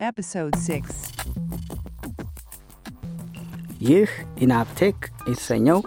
[0.00, 0.90] Episode 6
[3.82, 5.78] ይህ ኢናፕቴክ የተሰኘው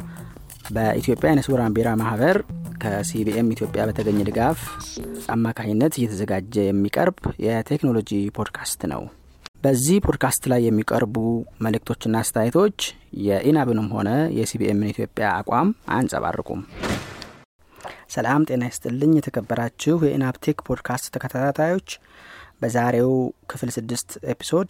[0.71, 2.37] በኢትዮጵያ ስውራን ብሔራዊ ማህበር
[2.81, 4.59] ከሲቢኤም ኢትዮጵያ በተገኘ ድጋፍ
[5.35, 9.03] አማካኝነት እየተዘጋጀ የሚቀርብ የቴክኖሎጂ ፖድካስት ነው።
[9.63, 11.15] በዚህ ፖድካስት ላይ የሚቀርቡ
[11.65, 12.79] መልእክቶችና አስተያየቶች
[13.25, 14.09] የኢናብንም ሆነ
[14.39, 16.63] የሲቢኤምን ኢትዮጵያ አቋም አያንጸባርቁም።
[18.11, 21.89] ሰላም ጤና ይስጥልኝ። የተከበራችሁ የኢናፕቴክ ፖድካስት ተከታታዮች
[22.61, 23.11] በዛሬው
[23.51, 24.69] ክፍል ስድስት episode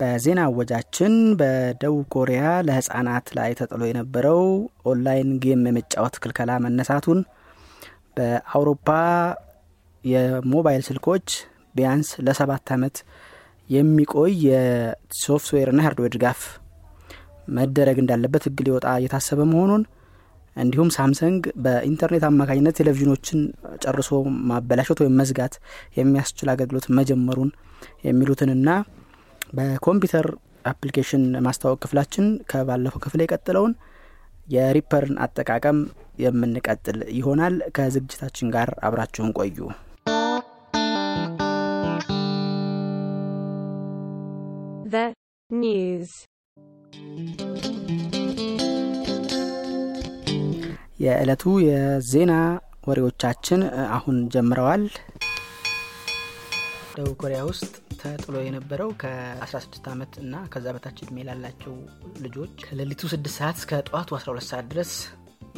[0.00, 4.42] በዜና አወጃችን በደቡብ ኮሪያ ለህጻናት ላይ ተጥሎ የነበረው
[4.90, 7.20] online game የመጫወት ክልከላ መነሳቱን፣
[8.16, 8.86] በአውሮፓ
[10.04, 11.26] የሞባይል ስልኮች
[11.74, 12.96] ቢያንስ ለሰባት ዓመት
[13.70, 16.40] የሚቆይ የሶፍትዌርና ሃርድዌር ድጋፍ
[17.56, 19.82] መደረግ እንዳለበት ህግ ሊወጣ እየታሰበ መሆኑን
[20.58, 23.40] እንዲሁም ሳምሰንግ በኢንተርኔት አማካኝነት ቴሌቪዥኖችን
[23.82, 24.10] ጨርሶ
[24.50, 25.54] ማበላሸት ወይም መዝጋት
[25.98, 27.50] የሚያስችል አገልግሎት መጀመሩን
[28.06, 28.68] የሚሉትንና
[29.52, 30.26] በኮምፒውተር
[30.64, 33.74] አፕሊኬሽን ማስታወቅ ክፍላችን ከባለፈው ክፍል የቀጥለውን
[34.48, 35.78] የሪፐርን አጠቃቀም
[36.18, 39.58] የምንቀጥል ይሆናል። ከዝግጅታችን ጋር አብራችሁን ቆዩ።
[44.90, 45.06] The
[50.98, 52.32] የዕለቱ የዜና
[52.88, 53.60] ወሬዎቻችን
[53.96, 54.84] አሁን ጀምረዋል።
[56.94, 57.68] ደቡብ ኮሪያ ውስጥ
[58.00, 61.74] ተጥሎ የነበረው ከ16 ዓመት እና ከዛ በታች እድሜ ላላቸው
[62.24, 64.92] ልጆች ከሌሊቱ 6 ሰዓት እስከ ጠዋቱ 12 ሰዓት ድረስ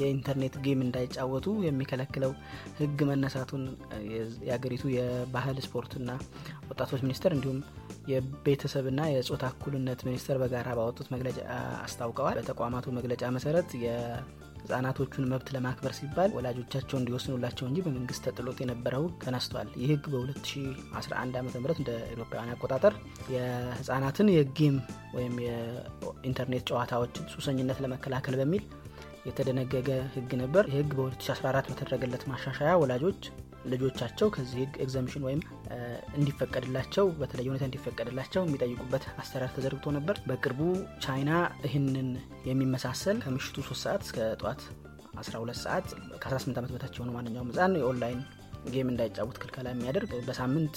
[0.01, 2.33] የኢንተርኔት ጌም እንዳይጫወቱ የሚከለክለው
[2.79, 3.65] ህግ መነሳቱን
[4.47, 6.11] የአገሪቱ የባህል ስፖርትና
[6.71, 7.59] ወጣቶች ሚኒስቴር እንዲሁም
[8.13, 11.39] የቤተሰብና የጾታ እኩልነት ሚኒስቴር በጋራ ባወጡት መግለጫ
[11.85, 13.71] አስታውቀዋል። በተቋማቱ መግለጫ መሰረት
[14.61, 21.15] ህጻናቶቹን መብት ለማክበር ሲባል ወላጆቻቸው እንዲወስኑላቸው እንጂ በመንግስት ተጥሎት የነበረው ህግ ተነስቷል። ይህ ህግ በ2011
[21.17, 22.95] ዓ ም እንደ ኤሮፓውያን አቆጣጠር
[23.35, 24.77] የህጻናትን የ game
[25.17, 28.65] ወይም የኢንተርኔት ጨዋታዎችን ሱሰኝነት ለመከላከል በሚል
[29.27, 33.23] የተደነገገ ህግ ነበር። ይህ ህግ በ2014 በተደረገለት ማሻሻያ ወላጆች
[33.71, 35.41] ልጆቻቸው ከዚህ ህግ exemption ወይም
[36.19, 40.61] እንዲፈቀድላቸው በተለየ ሁኔታ እንዲፈቀድላቸው የሚጠይቁበት አሰራር ተዘርግቶ ነበር። በቅርቡ
[41.05, 41.31] ቻይና
[41.67, 42.09] ይህንን
[42.51, 44.63] የሚመሳሰል ከምሽቱ 3 ሰዓት እስከ ጠዋት
[45.23, 45.87] 12 ሰዓት
[46.23, 48.21] ከ18 ዓመት በታች የሆኑ ማንኛውም ህጻን የ online
[48.73, 50.77] game እንዳይጫወት ክልከላ የሚያደርግ በሳምንት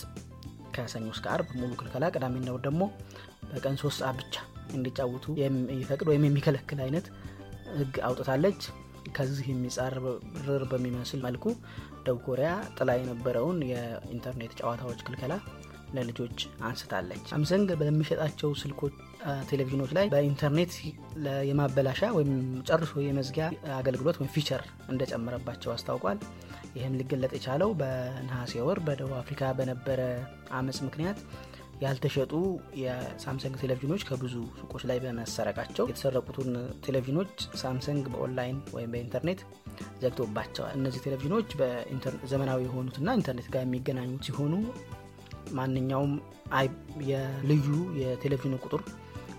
[0.76, 2.84] ከሰኞ እስከ አርብ ሙሉ ክልከላ፣ ቅዳሜና እሁድ ደግሞ
[3.50, 4.36] በቀን 3 ሰዓት ብቻ
[4.76, 7.08] እንዲጫወቱ የሚፈቅድ ወይም የሚከለክል አይነት
[7.80, 8.62] ህግ አውጥታለች።
[9.16, 10.04] ከዚህ የሚጻረር
[10.72, 11.46] በሚመስል መልኩ
[12.06, 15.34] ደቡብ ኮሪያ ጥላ የነበረውን የኢንተርኔት ጨዋታዎች ክልከላ
[15.96, 16.38] ለልጆች
[16.68, 18.94] አንስታለች። ሳምሰንግ በሚሸጣቸው ስልኮች፣
[19.50, 20.74] ቴሌቪዥኖች ላይ በኢንተርኔት
[21.50, 22.31] የማበላሻ ወይም
[22.69, 23.46] ጨርሶ የመዝጊያ
[23.78, 26.19] አገልግሎት ወይም feature እንደጨመረባቸው አስታውቋል።
[26.75, 30.00] ይህም ሊገለጥ የቻለው በነሐሴ ወር በደቡብ አፍሪካ በነበረ
[30.53, 31.20] አመፅ ምክንያት
[31.81, 32.34] ያልተሸጡ
[32.81, 36.50] የሳምሰንግ ቴሌቪዥኖች ከብዙ ሱቆች ላይ በመሰረቃቸው የተሰረቁትን
[36.85, 39.41] ቴሌቪዥኖች ሳምሰንግ በኦንላይን ወይም በኢንተርኔት
[40.03, 41.50] ዘግቶባቸዋል። እነዚህ ቴሌቪዥኖች
[42.31, 44.53] ዘመናዊ የሆኑትና ኢንተርኔት ጋር የሚገናኙ ሲሆኑ
[45.57, 46.13] ማንኛውም
[47.09, 47.67] የልዩ
[48.01, 48.84] የቴሌቪዥን ቁጥር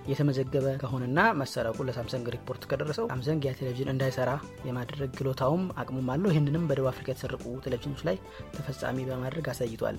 [0.08, 4.30] የተመዘገበ ከሆነና መሰረቁ ለሳምሰንግ ሪፖርት ከደረሰው ሳምሰንግ ያ ቴሌቪዥን እንዳይሰራ
[4.68, 8.18] የማድረግ ችሎታውም አቅሙም አለው። ይህንንም በደቡብ አፍሪካ የተሰረቁ ቴሌቪዥኖች ላይ
[8.56, 9.98] ተፈጻሚ በማድረግ አሳይቷል።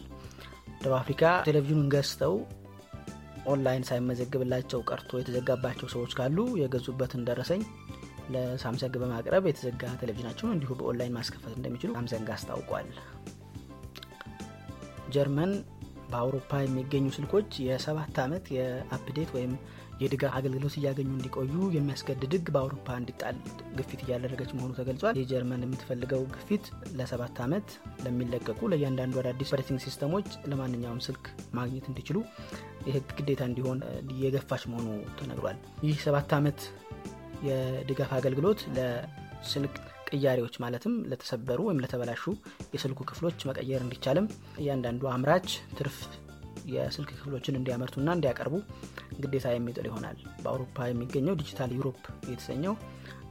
[0.85, 2.33] ደቡብ አፍሪካ ቴሌቪዥኑን ገዝተው
[3.45, 7.61] ኦንላይን ሳይመዘግብላቸው ቀርቶ የተዘጋባቸው ሰዎች ካሉ የገዙበትን ደረሰኝ
[8.33, 12.89] ለሳምሰንግ በማቅረብ የተዘጋ ቴሌቪዥናቸውን እንዲሁ በኦንላይን ማስከፈት እንደሚችሉ ሳምሰንግ አስታውቋል።
[15.15, 15.51] ጀርመን
[16.09, 19.53] በአውሮፓ የሚገኙ ስልኮች የሰባት ዓመት የ update ወይም
[19.99, 23.37] የድጋፍ አገልግሎት እያገኙ እንዲቆዩ የሚያስገድድ ህግ በአውሮፓ እንዲጣል
[23.77, 26.65] ግፊት እያደረገች መሆኑ ተገልጿል። የጀርመን የምትፈልገው ግፊት
[26.97, 27.67] ለሰባት ዓመት
[28.05, 31.25] ለሚለቀቁ ለእያንዳንዱ አዳዲስ operating system ኦች ለማንኛውም ስልክ
[31.59, 32.17] ማግኘት እንዲችሉ
[32.87, 33.79] የህግ ግዴታ እንዲሆን
[34.15, 34.87] እየገፋች መሆኑ
[35.19, 36.59] ተነግሯል። ይህ ሰባት ዓመት
[37.47, 39.73] የድጋፍ አገልግሎት ለስልክ
[40.09, 42.23] ቅያሬዎች ማለትም ለተሰበሩ ወይም ለተበላሹ
[42.73, 44.27] የስልኩ ክፍሎች መቀየር እንዲቻልም
[44.61, 45.97] እያንዳንዱ አምራች ትርፍ
[46.73, 48.55] የስልክ ክፍሎችን እንዲያመርቱና እንዲያቀርቡ
[49.19, 52.75] ግዴታ የሚጥል ይሆናል። በአውሮፓ የሚገኘው ዲጂታል ዩሮፕ የተሰኘው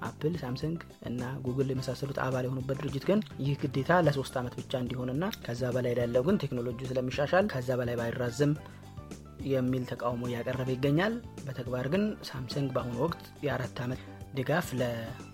[0.04, 0.78] አፕል፣ ሳምሰንግ
[1.08, 5.94] እና ጉግል የመሳሰሉት አባል የሆኑበት ድርጅት ግን ይህ ግዴታ ለሶስት ዓመት ብቻ እንዲሆንና ከዛ በላይ
[5.98, 8.52] ላለው ግን ቴክኖሎጂ ስለሚሻሻል ከዛ በላይ ባይራዝም
[9.48, 11.14] የሚል ተቃውሞ እያቀረበ ይገኛል።
[11.46, 14.02] በተግባር ግን ሳምሰንግ በአሁኑ ወቅት የአራት ዓመት
[14.34, 14.68] ድጋፍ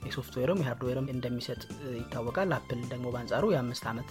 [0.07, 1.61] የሶፍትዌርም የሃርድዌርም እንደሚሰጥ
[2.01, 4.09] ይታወቃል። አፕል ደግሞ በአንጻሩ የአምስት ዓመት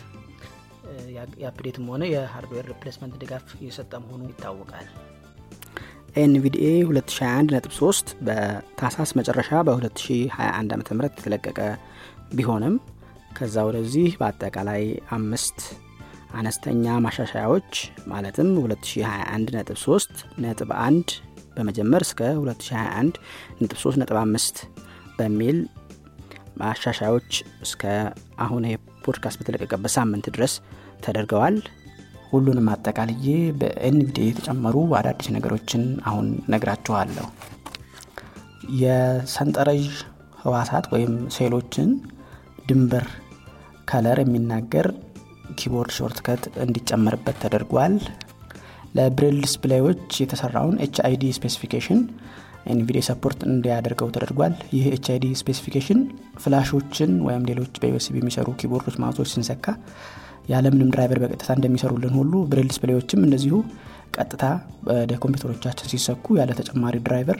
[1.38, 4.88] የ update ም ሆነ የሃርድዌር replacement ድጋፍ እየሰጠ መሆኑ ይታወቃል።
[6.16, 11.60] NVDA 2021.3 በታህሳስ መጨረሻ በ2021 ዓ ም የተለቀቀ
[12.36, 12.76] ቢሆንም
[13.38, 14.84] ከዛ ወደዚህ በአጠቃላይ
[15.18, 15.60] አምስት
[16.34, 17.72] አነስተኛ ማሻሻያዎች
[18.12, 20.12] ማለትም 2021 ነጥብ 3
[20.44, 21.14] ነጥብ 1
[21.56, 23.16] በመጀመር እስከ 2021
[23.62, 24.62] ነጥብ 3 ነጥብ 5
[25.18, 25.58] በሚል
[26.62, 27.32] ማሻሻያዎች
[27.62, 27.84] እስከ
[28.38, 28.64] አሁን
[29.10, 30.56] ፖድካስት በተለቀቀበት ሳምንት ድረስ
[31.06, 31.58] ተደርገዋል።
[32.32, 33.28] ሁሉንም አጠቃልዬ
[33.60, 37.26] በኤንቪዲኤ የተጨመሩ አዳዲስ ነገሮችን አሁን ነግራችኋለሁ
[38.80, 39.86] የሰንጠረዥ
[40.42, 41.90] ህዋሳት ወይም ሴሎችን
[42.68, 43.06] ድንበር
[43.88, 44.88] color የሚናገር
[45.60, 47.96] keyboard shortcut እንዲጨመርበት ተደርጓል።
[48.98, 52.00] ለ braille display ኦች የተሰራውን HID specification
[52.66, 56.00] NVDA support እንዲያደርገው ተደርጓል። ይህ HID specification
[56.44, 59.66] ፍላሾችን ወይም ሌሎች በ USB የሚሰሩ keyboard ኦች mouse ኦች ስንሰካ
[60.50, 63.56] ያለምንም driver በቀጥታ እንደሚሰሩልን ሁሉ braille display ዎችም እንደዚሁ
[64.16, 64.44] ቀጥታ
[64.90, 67.40] ወደ ኮምፒውተሮቻችን ሲሰኩ ያለ ተጨማሪ driver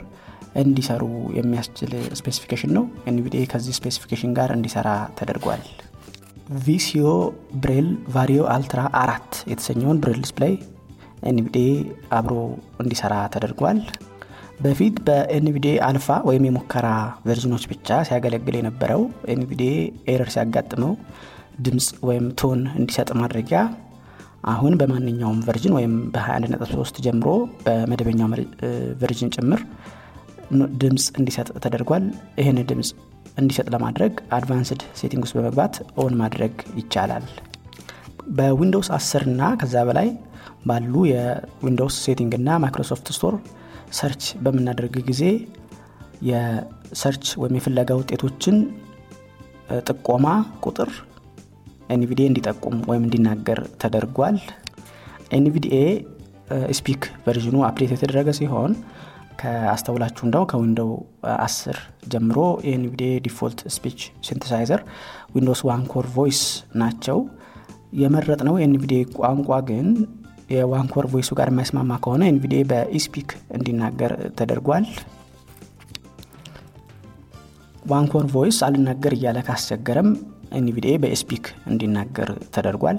[0.60, 1.02] እንዲሰሩ
[1.38, 1.90] የሚያስችል
[2.20, 4.88] specification ነው። NVDA ከዚህ specification ጋር እንዲሰራ
[5.18, 5.62] ተደርጓል።
[6.64, 7.04] ቪሲዮ
[7.62, 10.54] Braille VarioUltra አራት የተሰኘውን braille display
[11.30, 11.68] NVDA
[12.18, 12.34] አብሮ
[12.82, 13.80] እንዲሰራ ተደርጓል
[14.60, 16.86] በፊት በ NVDA alpha ወይም የሙከራ
[17.26, 19.02] version ኦች ብቻ ሲያገለግል የነበረው
[19.34, 19.74] NVDA
[20.12, 20.92] error ሲያጋጥመው
[21.66, 23.60] ድምፅ ወይም tone እንዲሰጥ ማድረጊያ
[24.50, 27.28] አሁን በማንኛውም version ወይም በ21.3 ጀምሮ
[27.64, 28.28] በመደበኛው
[29.02, 29.62] version ጭምር
[30.82, 32.04] ድምፅ እንዲሰጥ ተደርጓል።
[32.40, 32.90] ይህን ድምፅ
[33.36, 37.26] እንዲሰጥ ለማድረግ advanced setting ውስጥ በመግባት on ማድረግ ይቻላል።
[38.38, 40.08] በ Windows 10 እና ከዛ በላይ
[40.68, 43.34] ባሉ የ Windows setting እና Microsoft Store
[43.90, 45.22] search በምናደርግ ጊዜ
[46.30, 48.56] የ search ወይም የፍለጋ ውጤቶችን
[49.88, 50.26] ጥቆማ
[50.66, 50.90] ቁጥር
[51.94, 54.36] NVDA እንዲጠቁም ወይም እንዲናገር ተደርጓል።
[55.38, 55.76] NVDA
[56.78, 58.72] eSpeak version ኑ update የተደረገ ሲሆን
[59.40, 60.90] ከአስተውላችሁ እንዳው ከ Window
[61.34, 61.76] 10
[62.12, 64.80] ጀምሮ የ NVDA default speech
[65.34, 66.40] synthesizer Windows OneCore voice
[66.80, 67.18] ናቸው።
[68.00, 69.86] የመረጥነው የ NVDA ቋንቋ ግን
[70.50, 74.86] የ OneCore voice ኡ ጋር የማይስማማ ከሆነ NVDA በ eSpeak እንዲናገር ተደርጓል።
[77.84, 80.08] OneCore voice አልናገር እያለ ካስቸገረም
[80.58, 82.98] NVDA በ eSpeak እንዲናገር ተደርጓል።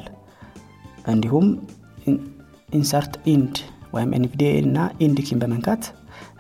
[1.12, 1.48] እንዲሁም
[2.70, 3.56] insert end
[3.96, 5.84] ወይም NVDA እና end key ን በመንካት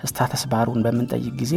[0.10, 1.56] status bar ኡን በምንጠይቅ ጊዜ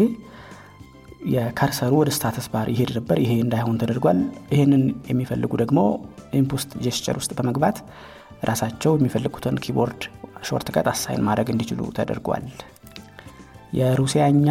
[1.34, 4.18] የ cursor ኡ ወደ status bar ይሄድ ነበር። ይሄ እንዳይሆን ተደርጓል።
[4.52, 5.78] ይህንን የሚፈልጉ ደግሞ
[6.40, 7.76] input gesture ውስጥ በመግባት
[8.44, 10.02] ራሳቸው የሚፈልጉትን keyboard
[10.48, 12.44] shortcut assign ማድረግ እንዲችሉ ተደርጓል።
[13.78, 14.48] የሩሲያኛ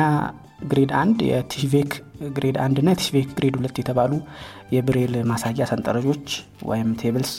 [0.72, 1.92] grade አንድ የቲሽቬክ
[2.36, 4.12] grade አንድ እና የቲሽቬክ grade ሁለት የተባሉ
[4.76, 6.28] የብሬል ማሳያ ሰንጠረዦች
[6.70, 7.32] ወይም tables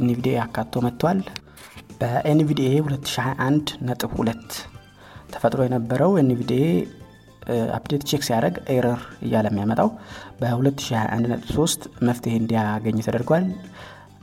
[0.00, 1.20] NVDA አካቶ መጥቷል።
[2.00, 4.48] በ NVDA 2021 ነጥብ ሁለት
[5.34, 6.64] ተፈጥሮ የነበረው NVDA
[7.76, 9.88] update check ሲያደረግ error እያለ የሚያመጣው
[10.40, 13.44] በ2021 ነጥብ 3 መፍትሄ እንዲያገኝ ተደርጓል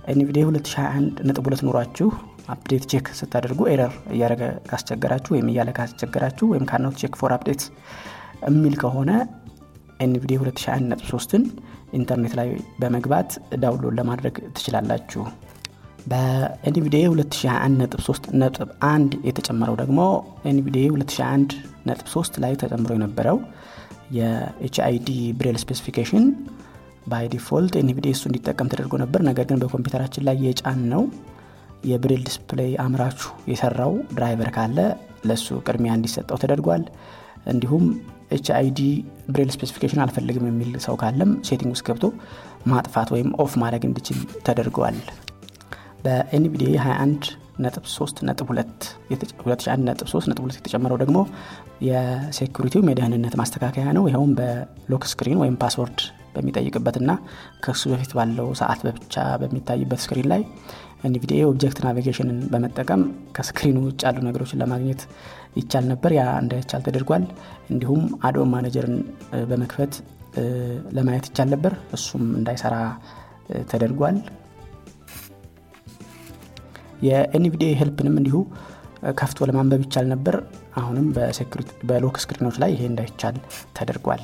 [0.07, 2.07] NVDA 2021 ነጥብ ሁለት ኑሯችሁ
[2.53, 7.63] update check ስታደርጉ error እያደረገ ካስቸገራችሁ ወይም እያለ ካስቸገራችሁ ወይም ካናውት ቼክ ፎር አፕዴት
[8.48, 9.12] የሚል ከሆነ
[9.99, 11.44] NVDA 2021 ነጥብ 3ን
[11.94, 12.50] ኢንተርኔት ላይ
[12.81, 13.30] በመግባት
[13.63, 15.24] download ለማድረግ ትችላላችሁ።
[16.11, 20.00] በ NVDA 2021 ነጥብ 3 ነጥብ 1 የተጨመረው ደግሞ
[20.51, 21.56] NVDA 2021
[21.89, 23.38] ነጥብ 3 ላይ ተጨምሮ የነበረው
[24.17, 25.09] የ HID
[25.39, 26.25] braille specification
[27.05, 31.03] by default NVDA እሱ እንዲጠቀም ተደርጎ ነበር። ነገር ግን በኮምፒውተራችን ላይ የጫንነው
[31.83, 33.19] የ braille display አምራቹ
[33.51, 34.77] የሰራው driver ካለ
[35.25, 36.83] ለእሱ ቅድሚያ እንዲሰጠው ተደርጓል።
[37.51, 37.86] እንዲሁም
[38.31, 38.79] HID
[39.29, 42.05] braille specification አልፈልግም የሚል ሰው ካለም setting ውስጥ ገብቶ
[42.72, 44.98] ማጥፋት ወይም off ማድረግ እንዲችል ተደርገዋል
[46.05, 47.27] በ NVDA 21
[47.63, 51.17] ነጥብ 3 ነጥብ 2 2001 ነጥብ 3 ነጥብ 2 የተጨመረው ደግሞ
[51.88, 56.00] የ security ውም የደህንነት ማስተካከያ ነው። ይኸውም በ lock screen ወይም password
[56.33, 57.11] በሚጠይቅበትና
[57.63, 60.41] ከሱ በፊት ባለው ሰዓት በብቻ በሚታይበት screen ላይ
[61.03, 63.03] NVDA object navigation ን በመጠቀም
[63.36, 65.01] ከ screen ኑ ውጭ ያሉ ነገሮችን ለማግኘት
[65.59, 67.23] ይቻል ነበር። ያ እንዳይቻል ተደርጓል።
[67.71, 68.98] እንዲሁም add-on manager ን
[69.50, 69.95] በመክፈት
[70.97, 72.75] ለማየት ይቻል ነበር። እሱም እንዳይሰራ
[73.71, 74.19] ተደርጓል።
[77.07, 78.38] የ NVDA help ንም እንዲሁ
[79.19, 80.35] ከፍቶ ለማንበብ ይቻል ነበር።
[80.77, 81.07] አሁንም
[81.89, 83.38] በ lock screen ኦች ላይ ይሄ እንዳይቻል
[83.77, 84.23] ተደርጓል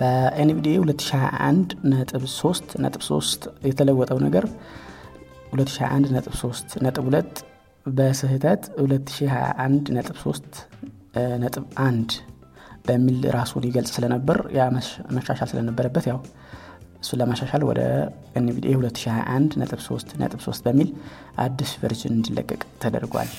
[0.00, 4.44] በ NVDA 2021 ነጥብ 3 ነጥብ 3 የተለወጠው ነገር
[5.52, 7.42] 2021 ነጥብ 3 ነጥብ 2
[7.86, 10.60] በስህተት 2021 ነጥብ 3
[11.44, 12.16] ነጥብ 1
[12.88, 14.64] በሚል ራሱን ይገልጽ ስለነበር ያ
[15.16, 16.18] መሻሻል ስለነበረበት ያው
[17.02, 17.80] እሱን ለማሻሻል ወደ
[18.40, 20.88] NVDA 2021 ነጥብ 3 ነጥብ 3 በሚል
[21.44, 23.30] አዲስ version እንዲለቀቅ ተደርጓል።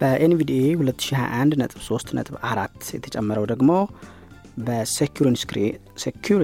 [0.00, 3.70] በ NVDA 2021 ነጥብ 3 ነጥብ 4 የተጨመረው ደግሞ
[4.58, 5.26] በ secure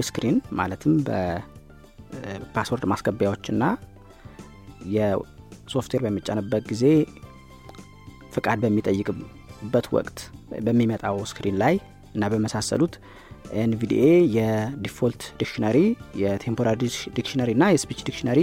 [0.07, 3.63] screen ማለትም በ password ማስገቢያዎችና
[4.95, 6.83] የሶፍትዌር በሚጫንበት ጊዜ
[8.35, 10.17] ፍቃድ በሚጠይቅበት ወቅት
[10.65, 11.75] በሚመጣው screen ላይ
[12.15, 12.93] እና በመሳሰሉት
[13.57, 14.05] NVDA
[14.35, 15.77] የ default dictionary
[16.21, 16.79] የ temporary
[17.17, 18.39] dictionary እና የ speech dictionary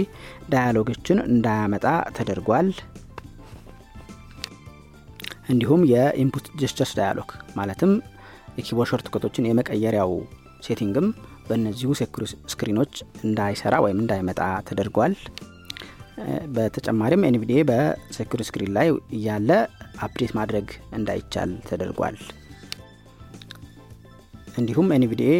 [0.49, 1.85] dialog ኦችን እንዳያመጣ
[2.17, 2.69] ተደርጓል።
[5.49, 7.91] እንዲሁም የ input gestures dialog ማለትም
[8.57, 10.11] የ keyboard shortcut ኦችን የመቀየሪያው
[10.65, 11.07] setting ም
[11.47, 11.89] በእነዚሁ
[12.51, 12.93] screen ኦች
[13.27, 15.15] እንዳይሰራ ወይም እንዳይመጣ ተደርጓል።
[16.55, 19.49] በተጨማሪም NVDA በ secure screen ላይ እያለ
[20.05, 22.17] update ማድረግ እንዳይቻል ተደርጓል።
[24.59, 25.33] እንዲሁም NVDA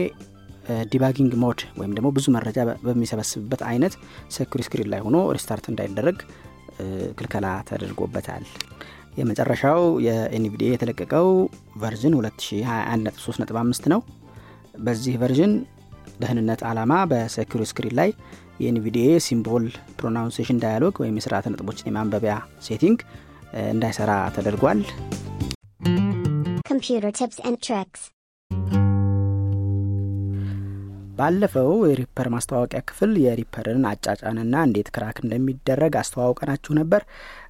[0.91, 3.93] debugging mode ወይም ደግሞ ብዙ መረጃ በሚሰበስብበት አይነት
[4.35, 6.17] secure screen ላይ ሆኖ restart እንዳይደረግ
[7.17, 8.45] ክልከላ ተደርጎበታል
[9.17, 11.27] የመጨረሻው የ NVDA የተለቀቀው
[11.77, 14.01] version 2021.3.5 ነው።
[14.85, 15.53] በዚህ version
[16.19, 18.09] ደህንነት ዓላማ በ secure screen ላይ
[18.59, 19.65] የ NVDA symbol
[19.97, 22.35] pronunciation dialog ወይም የስርዓተ ነጥቦችን የማንበቢያ
[22.67, 22.99] setting
[23.71, 24.79] እንዳይሰራ ተደርጓል.
[31.17, 37.01] ባለፈው የ Reaper ማስተዋወቂያ ክፍል የ Reaper ን አጫጫንና እንዴት crack እንደሚደረግ አስተዋውቀናችሁ ነበር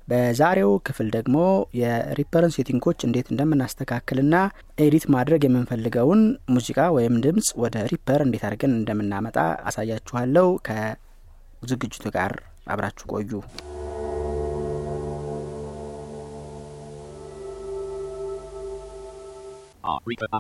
[0.08, 1.38] በዛሬው ክፍል ደግሞ
[1.80, 4.36] የ Reaper ን setting ኦች እንዴት እንደምናስተካክልና
[4.80, 6.22] edit ማድረግ የምንፈልገውን
[6.56, 9.38] ሙዚቃ ወይም ድምፅ ወደ Reaper እንዴት አድርገን እንደምናመጣ
[9.70, 12.34] አሳያችኋለሁ። ከዝግጅቱ ጋር
[12.68, 13.32] አብራችሁ ቆዩ።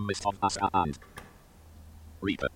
[0.07, 0.97] List of Asa and
[2.21, 2.51] Reaper.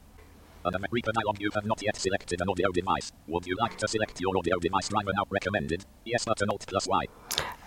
[0.65, 3.07] An Am- Reaper dialog you have not yet selected an audio device.
[3.27, 5.81] Would you like to select your audio device driver now recommended?
[6.05, 7.05] Yes button alt plus Y.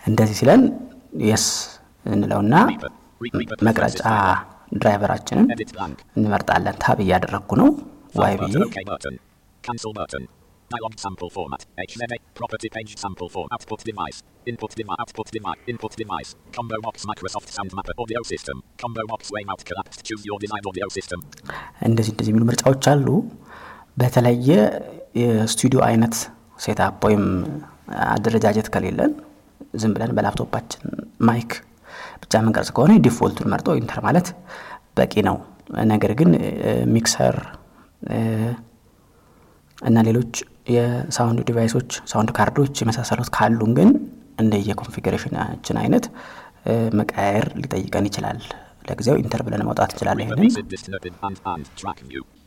[0.06, 0.62] እንደዚህ ሲለን
[1.22, 1.46] የስ
[2.06, 2.54] እንለውና
[3.68, 4.02] መቅረጫ.
[4.72, 5.46] ድራይቨራችንን.
[6.16, 7.68] እንመርጣለን ታብ እያደረግኩ ነው
[8.16, 8.54] ዋይ ብዬ
[10.72, 11.62] Dialog sample format.
[11.88, 12.16] HZA.
[12.38, 13.48] Property page sample form.
[13.56, 14.18] Output device.
[14.50, 15.00] Input device.
[15.02, 15.60] Output device.
[15.72, 16.30] Input device.
[16.56, 18.56] Combo box Microsoft Sound Mapper audio system.
[18.82, 20.00] Combo box way out collapsed.
[20.08, 21.18] Choose your desired audio system.
[21.88, 23.08] እንደዚህ እንደዚህ የሚሉ ምርጫዎች አሉ
[24.00, 24.48] በተለየ
[25.22, 26.14] የስቱዲዮ አይነት
[26.64, 27.24] setup ወይም
[28.14, 29.12] አደረጃጀት ከሌለን
[29.82, 30.82] ዝም ብለን በ laptop ኣችን
[31.28, 31.52] mic
[32.22, 34.28] ብቻ የምንቀርጽ ከሆነ default ኡን መርጦ enter ማለት
[34.98, 35.36] በቂ ነው
[35.92, 36.30] ነገር ግን
[36.94, 37.36] mixer
[39.88, 40.32] እና ሌሎች
[40.66, 43.90] የ sound device ኦች sound card ኦች የመሳሰሉት ካሉን ግን
[44.38, 46.04] እንደየ configuration ኣችን አይነት
[46.66, 48.38] እ፣ መቀያየር ሊጠይቀን ይችላል
[48.88, 50.50] ለጊዜው enter ብለን መውጣት እንችላለን ይህንን.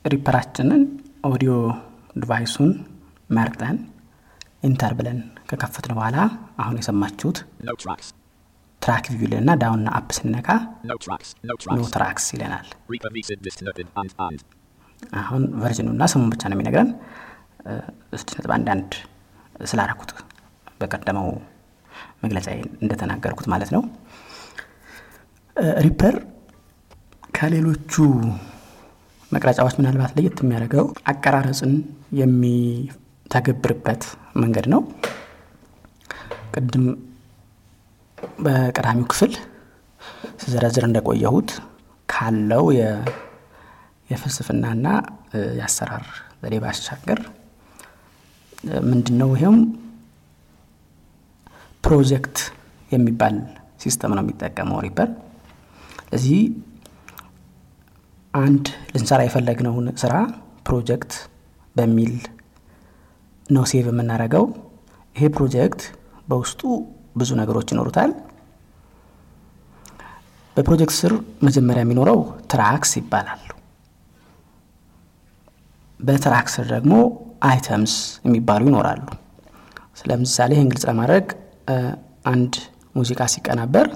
[0.06, 0.82] Reaper ኣችንን
[1.30, 1.54] audio
[2.16, 2.72] device ኡን
[3.30, 3.78] መርጠን
[4.64, 5.20] enter ብለን
[5.50, 6.18] ከከፈትን በኋላ
[6.62, 7.38] አሁን የሰማችሁት.
[8.82, 10.10] Track view ልና ዳውንና አፕ.
[10.24, 10.96] No
[11.72, 11.86] No.
[11.96, 12.68] tracks ይለናል
[15.20, 16.90] አሁን version ኑና ስሙን ብቻ ነው የሚነግረን
[17.66, 18.92] ስድስት ነጥብ አንዳንድ
[19.66, 20.12] ስላረኩት
[20.82, 21.28] በቀደመው
[22.24, 22.48] መግለጫ
[22.84, 23.82] እንደተናገርኩት ማለት ነው።
[25.86, 26.16] ሪፐር
[27.34, 27.94] ከሌሎቹ
[29.32, 31.74] መቅረጫዎች ምናልባት ለየት የሚያደርገው አቀራረጽን
[32.20, 34.04] የሚተገብርበት
[34.42, 34.82] መንገድ ነው።
[36.54, 36.86] ቅድም
[38.40, 39.34] በቀዳሚው ክፍል
[40.42, 41.50] ስዘረዝር እንደቆየሁት
[42.10, 42.66] ካለው
[44.10, 44.88] የፍልስፍናና
[45.58, 46.06] የአሰራር
[46.42, 47.20] ዘዴ ባሻገር
[48.86, 49.58] ምንድን ነው ይሄም
[51.84, 52.38] ፕሮጀክት
[52.92, 53.36] የሚባል
[53.84, 55.10] system ነው የሚጠቀመው Reaper።
[56.02, 56.40] ስለዚህ
[58.34, 60.14] አንድ ልንሰራ የፈለግነውን ስራ
[60.68, 61.14] ፕሮጀክት
[61.76, 62.14] በሚል
[63.50, 64.46] ነው save የምናደርገው።
[65.16, 65.82] ይሄ ፕሮጀክት
[66.28, 66.62] በውስጡ
[67.18, 68.12] ብዙ ነገሮች ይኖሩታል።
[70.58, 71.14] በፕሮጀክት ስር
[71.46, 72.20] መጀመሪያ የሚኖረው
[72.52, 73.42] tracks ይባላሉ
[76.00, 76.94] በ track ስር ደግሞ
[77.46, 77.94] items
[78.26, 79.06] የሚባሉ ይኖራሉ።
[80.00, 81.26] ስለምሳሌ ይህን ግልጽ ለማድረግ
[82.32, 82.54] አንድ
[82.96, 83.88] ሙዚቃ ሲቀናበር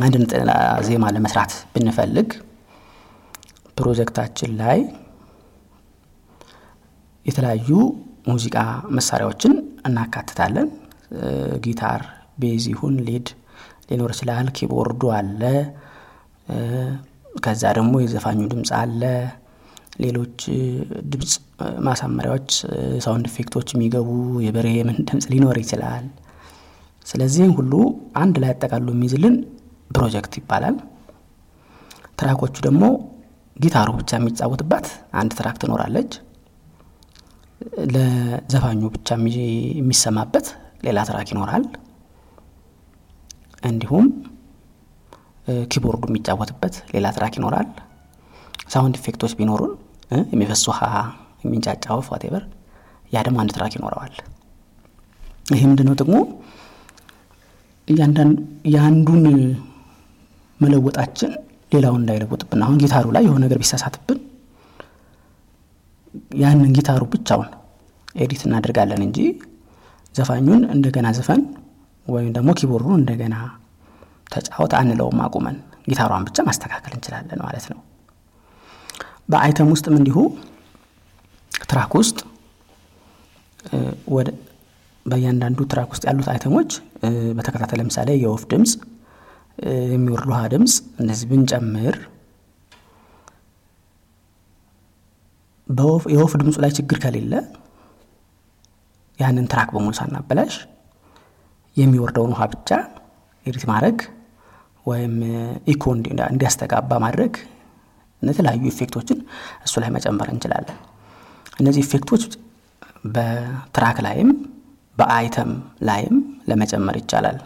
[0.00, 0.50] አንድ ነጠላ
[0.88, 2.28] ዜማ ለመስራት ብንፈልግ
[3.78, 4.78] ፕሮጀክታችን ላይ
[7.26, 7.70] የተለያዩ
[8.28, 8.56] ሙዚቃ
[8.96, 9.52] መሳሪያዎችን
[9.88, 10.68] እናካትታለን።
[11.64, 12.00] ጊታር
[12.42, 13.28] bass ይሁን lead
[13.90, 15.42] ሊኖር ይችላል keyboard ኡ አለ።
[17.44, 19.02] ከዛ ደግሞ የዘፋኙ ድምፅ አለ።
[20.02, 20.38] ሌሎች
[21.12, 21.32] ድምፅ
[21.86, 22.50] ማሳመሪያዎች
[23.04, 24.08] sound effect ኦች የሚገቡ
[24.44, 26.04] የበሬ የምን ድምፅ ሊኖር ይችላል።
[27.06, 27.72] ስለዚህም ሁሉ
[28.20, 29.36] አንድ ላይ አጠቃሎ የሚይዝልን
[29.90, 30.76] ፕሮጀክት ይባላል።
[32.18, 32.84] track ኦቹ ደግሞ
[33.56, 34.86] ጊታሩ ብቻ የሚጫወትባት
[35.20, 36.10] አንድ track ትኖራለች።
[37.94, 39.36] ለዘፋኙ ብቻ የሚ-
[39.78, 40.46] የሚሰማበት
[40.86, 41.64] ሌላ track ይኖራል።
[43.62, 44.06] እንዲሁም
[45.70, 47.68] keyboard ኡ የሚጫወትበት ሌላ track ይኖራል።
[48.72, 49.72] sound effect ኦች ቢኖሩን
[50.32, 50.80] የሚፈስ ውሃ
[51.42, 52.44] የሚንጫጫ ወፍ whatever
[53.12, 54.14] ያ ደግሞ አንድ track ይኖረዋል
[55.50, 56.14] ይህ ምንድነው ጥቅሙ?
[58.68, 59.22] የአንዱን
[60.60, 61.30] መለወጣችን
[61.72, 64.18] ሌላውን እንዳይለወጥብን። አሁን ጊታሩ ላይ የሆነ ነገር ቢሳሳትብን
[66.38, 67.48] ያንን ጊታሩ ብቻውን
[68.16, 69.18] edit እናደርጋለን እንጂ
[70.14, 71.42] ዘፋኙን እንደገና ዝፈን
[72.06, 73.34] ወይም ደግሞ keyboard ኡን እንደገና
[74.32, 75.56] ተጫወት አንለውም። አቁመን
[75.88, 77.78] ጊታሯን ብቻ ማስተካከል እንችላለን ማለት ነው።
[79.30, 80.16] በ item ውስጥም እንዲሁ
[81.66, 82.18] track ውስጥ
[85.06, 86.70] በእያንዳንዱ track ውስጥ ያሉት item ኦች
[87.36, 88.72] በተከታታይ ለምሳሌ የወፍ ድምፅ፣
[89.92, 90.72] የሚወርድ ውሃ ድምፅ
[91.02, 91.96] እነዚህ ብንጨምር
[96.12, 97.32] የወፍ ድምፁ ላይ ችግር ከሌለ
[99.18, 100.54] ያንን track በሙሉ ሳናበላሽ
[101.76, 102.70] የሚወርደውን ውሃ ብቻ
[103.46, 103.98] edit ማድረግ
[104.86, 105.14] ወይም
[105.72, 105.84] ኢኮ
[106.28, 107.34] እንዲያስተጋባ ማድረግ
[108.22, 109.18] የተለያዩ effect ኦችን
[109.66, 110.78] እሱ ላይ መጨመር እንችላለን።
[111.58, 112.22] እነዚህ effect ኦች
[113.06, 114.30] በ track ላይም
[114.96, 115.50] በ item
[115.88, 116.16] ላይም
[116.48, 117.38] ለመጨመር ይቻላል።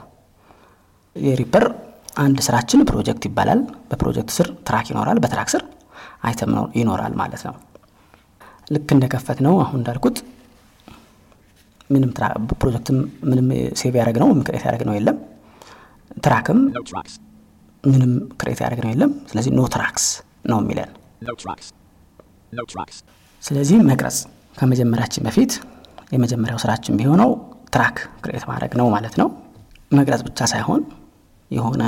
[1.17, 1.65] የ Reaper
[2.17, 5.63] አንድ ስራችን ፕሮጀክት ይባላል። በፕሮጀክት ስር track ይኖራል፣ በ track ስር
[6.23, 6.51] item
[6.81, 7.55] ይኖራል ማለት ነው።
[8.71, 10.19] ልክ እንደከፈትነው አሁን እንዳልኩት
[11.91, 12.11] ምንም
[12.61, 12.99] ፕሮጀክትም
[13.31, 13.49] ምንም
[13.81, 15.17] save ያደረግነው create ያደረግነው የለም።
[16.25, 16.59] track ም
[17.85, 20.07] ምንም create ያደረግነው የለም። ስለዚህ no tracks
[20.51, 20.91] ነው የሚለን።
[23.43, 24.19] ስለዚህ መቅረጽ
[24.57, 25.53] ከመጀመራችን በፊት
[26.13, 27.31] የመጀመሪያው ስራችን የሚሆነው
[27.75, 29.29] track create ማድረግ ነው ማለት ነው።
[29.91, 30.83] መቅረጽ ብቻ ሳይሆን
[31.51, 31.83] የሆነ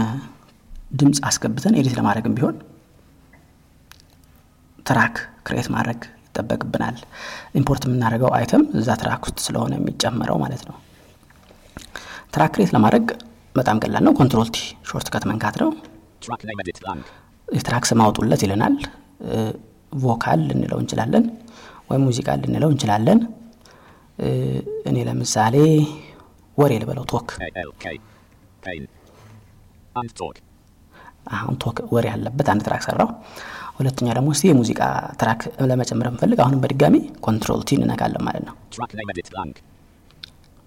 [0.92, 2.56] ድምፅ አስገብተን edit ለማድረግም ቢሆን
[4.86, 5.14] track
[5.46, 6.96] create ማድረግ ይጠበቅብናል።
[7.60, 10.76] import የምናደርገው item እዛ track ውስጥ ስለሆነ የሚጨመረው ማለት ነው።
[12.34, 13.06] track create ለማድረግ
[13.54, 14.58] በጣም ቀላል ነው። control T
[14.90, 15.70] shortcut መንካት ነው።
[17.48, 18.74] የ track ስም አውጡለት ይለናል።
[20.02, 21.24] vocal ልንለው እንችላለን፣
[21.88, 23.18] ወይም ሙዚቃ ልንለው እንችላለን።
[24.88, 25.54] እኔ ለምሳሌ
[26.58, 27.28] ወሬ ልበለው talk።
[31.34, 33.08] አሁን talk ወሬ ያለበት አንድ track ሰራው።
[33.78, 34.80] ሁለተኛ ደግሞ እስቲ የሙዚቃ
[35.20, 35.40] track
[35.70, 38.54] ለመጨመር የምፈልግ አሁንም በድጋሚ Control T እንነካለን ማለት ነው።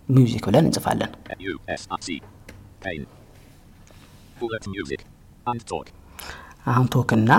[0.10, 1.12] music ብለን እንጽፋለን።
[6.68, 7.32] አሁን talk እና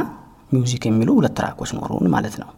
[0.50, 2.50] music የሚሉ ሁለት track ኦች ኖሩን ማለት ነው።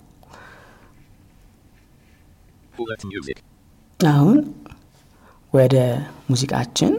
[4.01, 4.39] አሁን
[5.53, 5.77] ወደ
[6.31, 6.93] ሙዚቃችን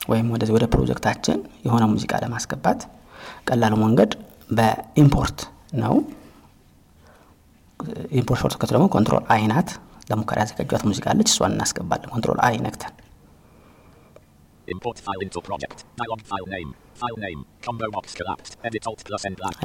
[0.00, 2.80] ወይም ወደዚህ ወደ ፕሮጀክታችን የሆነ ሙዚቃ ለማስገባት
[3.48, 4.12] ቀላሉ መንገድ
[4.50, 5.38] በ import
[5.82, 5.94] ነው።
[8.18, 9.70] import shortcut ደግሞ Control I ናት።
[10.10, 12.92] ለሙከራ ያዘጋጀኋት ሙዚቃ አለች፣ እሷን እናስገባለን። Control I ነክተን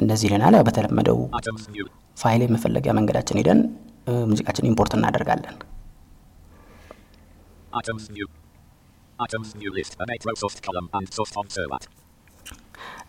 [0.02, 1.18] እንደዚህ ይለናል። ያው በተለመደው
[2.16, 3.60] ፋይል የመፈለጊያ መንገዳችን ሄደን
[4.30, 5.56] ሙዚቃችን import እናደርጋለን።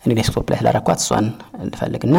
[0.03, 1.27] እኔ desktop ላይ ስላረኳት እሷን
[1.67, 2.17] ልፈልግና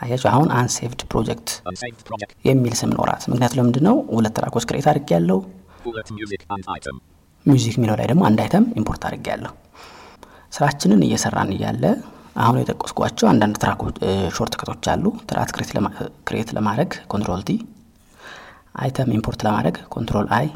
[0.00, 1.48] አያችሁ አሁን unsaved project
[2.48, 3.96] የሚል ስም ኖራት። ምክንያቱ ለምንድን ነው?
[4.14, 5.38] ሁለት track ኦች create አድርግ ያለው
[7.46, 9.52] music የሚለው ላይ ደግሞ አንድ item import አድርግ ያለው
[10.52, 11.84] ስራችንን እየሰራን እያለ
[12.36, 13.96] አሁን የጠቀስኳቸው አንዳንድ track ኦች
[14.36, 15.50] shortcut ኦች አሉ። track
[16.28, 17.52] create ለማድረግ Control T፣
[18.78, 20.46] item import ለማድረግ Control I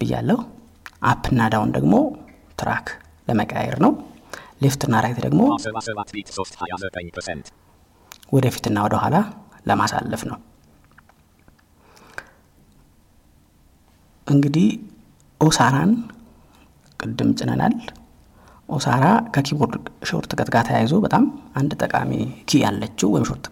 [0.00, 0.38] ብያለሁ።
[1.04, 1.94] up እና down ደግሞ
[2.58, 2.86] track
[3.28, 3.92] ለመቀያየር ነው።
[4.62, 5.40] left እና right ደግሞ
[8.32, 9.16] ወደፊትና ወደ ኋላ
[9.68, 10.38] ለማሳለፍ ነው።
[14.26, 14.66] እንግዲህ
[15.40, 15.90] OSARA ን
[17.00, 17.74] ቅድም ጭነናል።
[18.68, 19.74] OSARA ከ
[20.08, 21.24] keyboard shortcut ጋር ተያይዞ በጣም
[21.60, 22.12] አንድ ጠቃሚ
[22.48, 23.46] key ያለችው ወይም short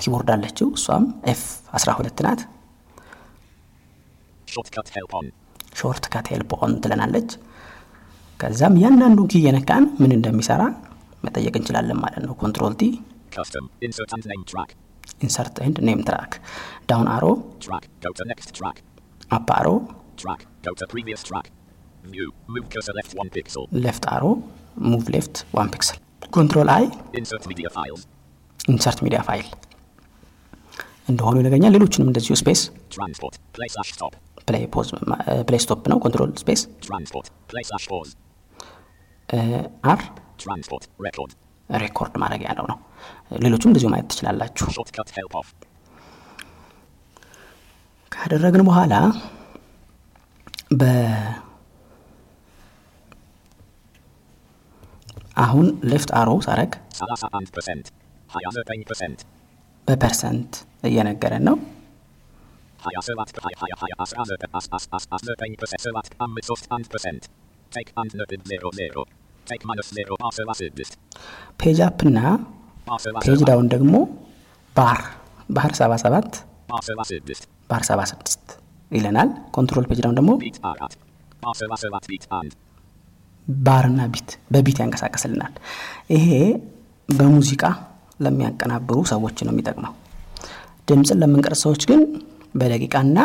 [0.00, 1.42] keyboard አለችው። እሷም F
[1.78, 2.40] 12 ናት።
[5.74, 7.30] shortcut help on ትለናለች።
[8.40, 10.62] ከዛም እያንዳንዱን key እየነካን ምን እንደሚሰራ
[11.24, 12.84] መጠየቅ እንችላለን ማለት ነው። Control T
[15.24, 16.32] insert and name track
[16.90, 17.24] down arrow
[19.30, 19.68] up arrow
[23.84, 24.24] left arrow
[24.86, 25.98] move left one pixel
[26.32, 26.84] Control I
[28.68, 29.46] insert media file
[31.08, 32.60] እንደሆኑ ይነግረኛል። ሌሎችንም እንደዚሁ space
[34.48, 36.62] play stop ነው። Control space
[39.90, 40.00] R
[41.70, 42.78] ሬኮርድ ማድረጊያ ነው ነው።
[43.44, 44.66] ሌሎቹም እንደዚሁ ማየት ትችላላችሁ።
[48.12, 48.94] ካደረግን በኋላ
[50.72, 50.84] በ
[55.36, 56.72] አሁን ሌፍት አሮ ሳረግ.
[59.88, 60.52] በፐርሰንት
[60.84, 61.56] እየነገረን ነው።
[62.84, 65.90] Higher so at higher higher higher as as as as as as than percent so
[65.96, 67.22] at am with soft and percent.
[67.72, 69.02] Take and noted zero zero.
[69.46, 70.90] Take minus zero also as this.
[71.60, 72.18] ፔጅ አፕ እና
[73.24, 73.94] ፔጅ ዳውን ደግሞ
[74.76, 75.00] ባር
[75.50, 76.38] ባር 77
[76.70, 77.40] Also as this.
[77.70, 78.54] ባር 76
[78.90, 80.30] ይለናል። ኮንትሮል ፔጅ ዳውን ደግሞ.
[83.48, 85.52] ባርና ቢት በቢት ያንቀሳቀስልናል።
[86.14, 86.28] ይሄ
[87.08, 87.62] በሙዚቃ
[88.24, 89.92] ለሚያቀናብሩ ሰዎች ነው የሚጠቅመው።
[90.88, 92.00] ድምፅን ለምንቀርጽ ሰዎች ግን
[92.54, 93.18] በደቂቃና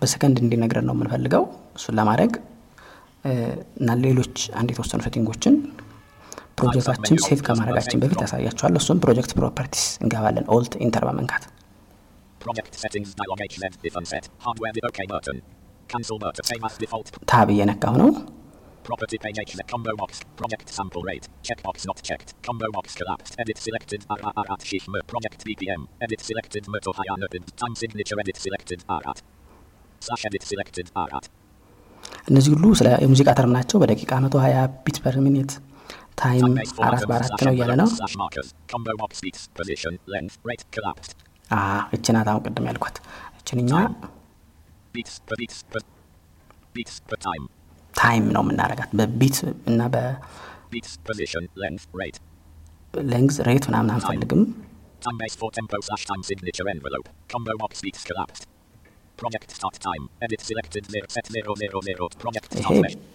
[0.00, 1.44] በሰከንድ እንዲነግረን ነው የምንፈልገው።
[1.78, 2.32] እሱን ለማድረግ
[3.80, 5.54] እና ሌሎች አንድ የተወሰኑ setting ኦችን
[6.58, 11.44] ፕሮጀክታችን save ከማድረጋችን በፊት ያሳያቸዋል። እሱም project properties እንገባለን። Alt Enter በመንካት.
[17.26, 18.10] tab እየነካሁ ነው።
[18.84, 20.10] Property page HZ combo box.
[20.36, 21.26] Project sample rate.
[21.42, 22.34] Checkbox not checked.
[22.42, 23.34] Combo box collapsed.
[23.38, 25.02] Edit selected RR at shift mer.
[25.04, 25.82] Project BPM.
[26.00, 27.44] Edit selected Merto higher noted.
[27.56, 29.16] Time signature edit selected RR.
[30.02, 31.24] Slash edit selected RR.
[32.28, 35.52] እነዚህ ሁሉ ስለ የሙዚቃ term ናቸው። በደቂቃ 120 beat per minute
[36.18, 36.52] time
[36.86, 37.88] አራት በአራት ነው እያለ ነው።
[41.96, 42.96] እችናት አሁን ቅድም ያልኳት
[43.40, 43.72] እችንኛ
[47.94, 49.36] time ነው የምናረጋት በ beat
[49.70, 49.80] እና.
[52.94, 54.42] በ length rate ምናምን አንፈልግም።
[62.60, 62.70] ይሄ.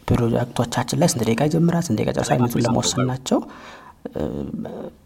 [0.10, 3.40] ፕሮጀክቶቻችን ላይ ስንት ደቂቃ ይጀምራል፣ ስንት ደቂቃ ጨርሳል የሚሉትን ለመወሰን ናቸው።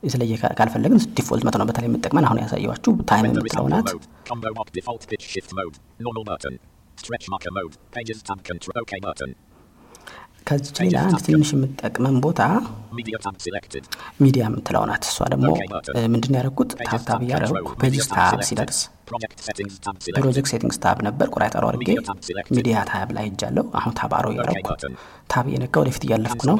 [0.07, 3.89] የተለየ ካልፈለግን default መቶ ነው። በተለይ የምጠቅመን አሁን ያሳየኋችሁ time የምትለው ናት።
[4.57, 5.75] box default pitch shift mode.
[5.99, 6.25] Normal
[10.47, 12.41] ከዚች ሌላ አንድ ትንሽ የምጠቅመን ቦታ.
[14.23, 15.49] ሚዲያ የምትለው ናት። እሷ ደግሞ
[16.13, 18.41] ምንድን ያደረግኩት tab tab እያደረግኩ tab tab.
[18.49, 18.79] ሲደርስ.
[20.17, 21.89] project settings tab ነበር ጠሮ አድርጌ.
[22.57, 24.69] media tab ላይ እጃለሁ። አሁን tab arrow እያደረግኩ.
[25.33, 26.57] tab እየነካ ወደፊት እያለፍኩ ነው።.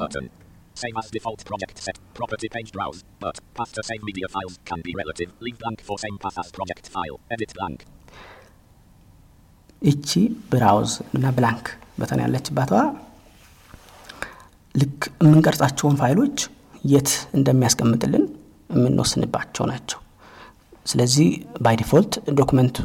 [0.76, 1.98] Same as default project set.
[2.20, 3.00] Property page browse.
[3.24, 5.30] But path to same media files can be relative.
[5.46, 7.18] Leave blank for same path as project file.
[7.36, 7.80] Edit blank.
[9.82, 10.10] እቺ
[10.52, 11.66] browse እና blank
[12.00, 12.72] button ያለችባቷ
[14.76, 16.38] ልክ የምንቀርጻቸውን ፋይሎች
[16.84, 18.24] የት እንደሚያስቀምጥልን
[18.70, 20.00] የምንወስንባቸው ናቸው።
[20.86, 21.28] ስለዚህ
[21.66, 22.78] by default document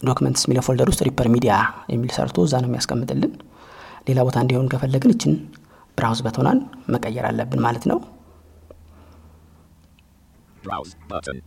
[0.00, 1.52] documents የሚለው folder ውስጥ Reaper media
[1.92, 3.32] የሚል ሰርቶ እዛ ነው የሚያስቀምጥልን።
[4.08, 5.34] ሌላ ቦታ እንዲሆን ከፈለግን እችን
[5.98, 6.58] browse button ኧን
[6.94, 7.98] መቀየር አለብን ማለት ነው።
[10.64, 11.38] Browse button.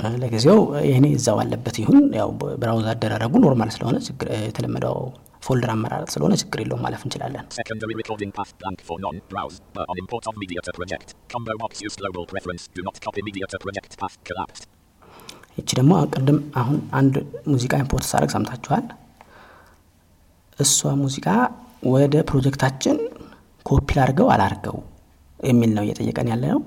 [0.00, 2.28] እ፣ ለጊዜው ይህኔ እዛው አለበት ይሁን። ያው
[2.60, 3.96] browse አደራረጉ normal ስለሆነ
[4.44, 4.96] የተለመደው
[5.42, 9.28] folder አመራረጥ ስለሆነ ችግር የለውም ማለፍ እንችላለን። Secondary recording path blank for none.
[9.28, 9.86] Browse button.
[9.92, 11.08] On import of media to project.
[11.34, 12.64] Combo box use global preference.
[12.78, 14.64] Do not copy media to project path collapsed.
[15.58, 17.14] ይቺ ደግሞ ቅድም አሁን አንድ
[17.52, 18.84] ሙዚቃ import ሳደርግ ሰምታችኋል።
[20.58, 21.26] እሷ ሙዚቃ
[21.94, 22.96] ወደ ፕሮጀክታችን
[23.66, 24.76] ኮፒ ላድርገው አላርገው
[25.40, 26.60] የሚል ነው እየጠየቀን ያለ ነው።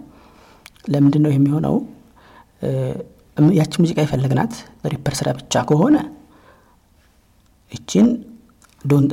[0.93, 1.75] ለምንድን ነው የሚሆነው?
[3.59, 4.53] ያቺ ሙዚቃ የፈለግናት
[4.91, 5.97] Reaper ስራ ብቻ ከሆነ
[7.71, 8.07] ይችን
[8.91, 9.05] ዶን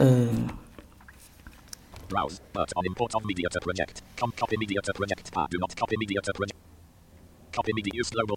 [2.12, 2.38] Browse.
[2.56, 3.96] But on import of media to project.
[4.20, 5.50] Com copy media to project path.
[5.52, 6.58] Do not copy media to project.
[7.56, 8.36] Copy media use global.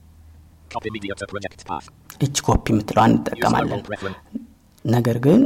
[0.73, 1.87] Copy media to project path.
[2.23, 3.81] ይች ኮፒ የምትለዋን Use እንጠቀማለን።.
[4.85, 5.41] ነገር ግን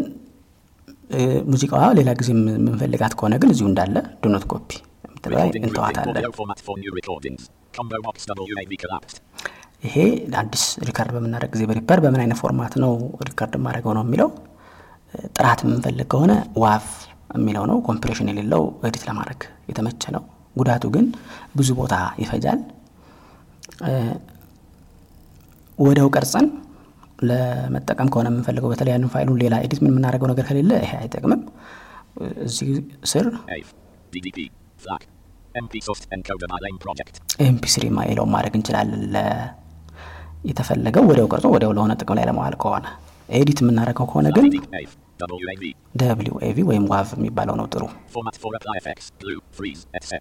[1.52, 4.70] ሙዚቃዋ ሌላ ጊዜ የምንፈልጋት ከሆነ ግን እዚሁ እንዳለ ዶኖት ኮፒ
[5.28, 5.64] grouping.
[5.68, 6.24] እንተዋታለን።.
[9.86, 9.96] ይሄ
[10.42, 12.94] አዲስ record በምናደርግ ጊዜ በ Reaper በምን አይነት format ነው
[13.30, 14.30] record የማደርገው ነው የሚለው
[15.38, 16.32] ጥራት የምንፈልግ ከሆነ
[16.64, 16.86] WAV
[17.38, 20.24] የሚለው ነው። compression የሌለው edit ለማድረግ የተመቸ ነው።
[20.56, 21.06] ጉዳቱ ግን
[21.58, 22.60] ብዙ ቦታ ይፈጃል።
[25.78, 26.46] ወዲያው ቀርጸን
[27.22, 31.42] ለመጠቀም ከሆነ የምንፈልገው በተለይ ያንን ፋይሉን ሌላ edit ምን የምናደርገው ነገር ከሌለ ይሄ አይጠቅምም።
[32.46, 32.70] እዚህ
[33.12, 33.70] ስር AVE.
[34.14, 34.38] DDP.
[34.84, 35.04] FLAC.
[35.56, 37.16] MP source encoder by lane project.
[37.46, 39.16] ኤምፒ ስሪ ማይለው ማድረግ እንችላለን።
[40.50, 42.86] የተፈለገው ወዲያው ቀርጾ ወዲያው ለሆነ ጥቅም ላይ ለመዋል ከሆነ
[43.30, 44.46] ኤዲት የምናደርገው ከሆነ ግን.
[45.38, 45.64] WAV.
[46.48, 47.84] ኤቪ ወይም ዋቭ የሚባለው ነው ጥሩ።
[48.16, 49.06] Format for apply effects.
[49.24, 49.40] Blue.
[49.58, 49.82] Freeze.
[50.00, 50.12] Etc.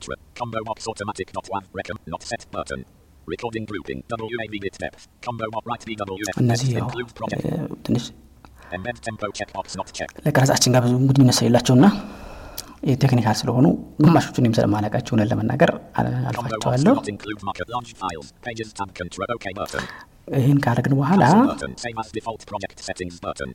[0.40, 1.28] Combo box automatic.
[1.38, 1.64] Not one.
[1.78, 1.98] Recomm.
[2.14, 2.80] Not set button.
[3.28, 4.00] Recording grouping.
[4.34, 5.02] WAV bit depth.
[5.26, 6.36] Combo box right BWF.
[6.44, 6.68] እነዚህ
[7.88, 8.04] ትንሽ.
[10.26, 11.86] ለቀረጻችን ጋር ብዙ ግንኙነት ስለሌላቸውና
[12.90, 13.66] የ technical ስለሆኑ
[14.04, 16.94] ግማሾቹን ስለማላውቃቸው እውነት ለመናገር አልፋቸዋለሁ።
[20.28, 21.24] ይህን ካደረግን በኋላ.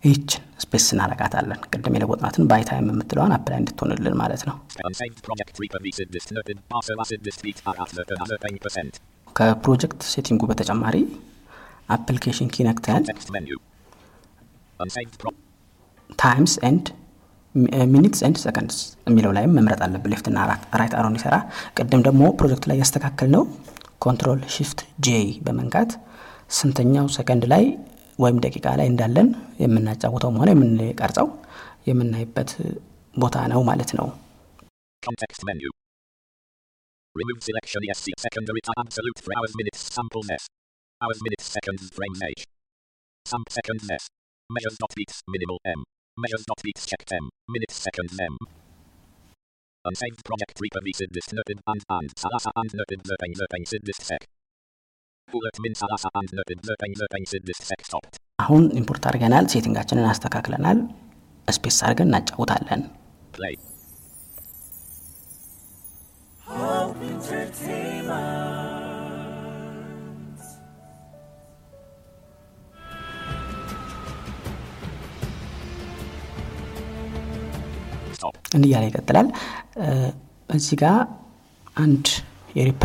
[0.02, 0.22] ይህችን
[0.64, 4.56] space እናረጋታለን። ቅድም የለወጥናትን by time የምትለዋን apply እንድትሆንልን ማለት ነው።
[4.90, 6.58] Unsaved project Reaper visit dist noted.
[6.72, 9.00] Also acid dist beat are at the other 10%.
[9.36, 10.96] ከፕሮጀክት setting ኡ በተጨማሪ
[11.90, 13.58] application key ነክተን Text menu.
[14.80, 15.38] Unsaved pro-
[16.20, 16.86] times and
[17.94, 20.38] minutes and seconds የሚለው ላይም መምረጥ አለብን left ና
[20.80, 21.36] right arrow እንዲሰራ
[21.78, 23.44] ቅድም ደግሞ ፕሮጀክቱ ላይ ያስተካከል ነው
[24.06, 25.10] control shift J
[25.48, 25.92] በመንካት
[26.58, 27.64] ስንተኛው ሰከንድ ላይ
[28.24, 29.28] ወይም ደቂቃ ላይ እንዳለን
[29.64, 31.28] የምናጫውተውም ሆነ የምንቀርጸው
[31.90, 32.52] የምናይበት
[33.16, 34.08] ቦታ ነው ማለት ነው.
[49.86, 54.00] Unsaved project reaper visit this noted and and salasa and noted zerpain zerpain sid this
[54.10, 54.24] sec.
[58.40, 60.80] አሁን ኢምፖርት አድርገናል ሴቲንጋችንን አስተካክለናል።
[61.48, 62.82] ስፔስ አድርገን እናጫውታለን.
[78.52, 79.28] እንዲህ እያለ ይቀጥላል።
[80.50, 80.98] እዚህ ጋር
[81.76, 82.06] አንድ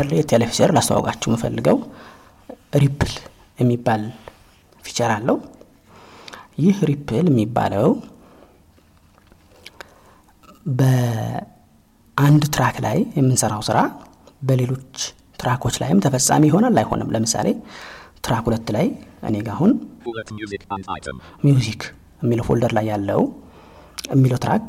[0.09, 1.79] ለየት ያለ feature ላስተዋውቃችሁ የምፈልገው
[2.77, 3.13] ripple
[3.59, 4.03] የሚባል
[4.85, 5.37] feature አለው።
[6.65, 7.89] ይህ ripple የሚባለው
[10.79, 13.79] በአንድ track ላይ የምንሰራው ስራ
[14.43, 14.95] በሌሎች
[15.41, 17.11] track ኦች ላይም ተፈጻሚ ይሆናል አይሆንም?
[17.15, 17.49] ለምሳሌ
[18.25, 18.87] track ሁለት ላይ
[19.29, 19.73] እኔ ጋ አሁን.
[21.45, 21.83] music
[22.23, 23.21] የሚለው folder ላይ ያለው
[24.11, 24.67] የሚለው track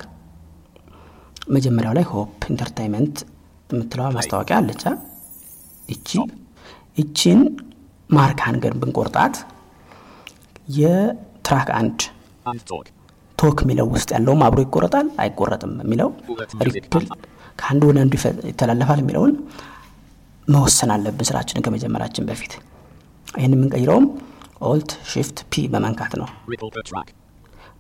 [1.50, 3.16] መጀመሪያው ላይ Hope Entertainment
[3.70, 4.84] የምትለዋ ማስታወቂያ አለቻ
[5.90, 6.10] ይቺ
[6.98, 7.42] ይቺን
[8.10, 9.36] mark አርገን ብንቆርጣት
[10.78, 12.00] የ track አንድ.
[13.38, 16.10] talk የሚለው ውስጥ ያለውም አብሮ ይቆረጣል አይቆረጥም የሚለው
[16.68, 17.04] ripple
[17.60, 18.14] ከአንዱ ወደ አንዱ
[18.50, 19.34] ይተላለፋል የሚለውን
[20.48, 22.54] መወሰን አለብን ስራችንን ከመጀመራችን በፊት
[23.34, 24.06] ይህን የምንቀይረውም
[24.68, 26.28] alt shift P በመንካት ነው.